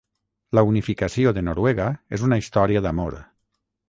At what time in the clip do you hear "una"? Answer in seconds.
2.29-2.39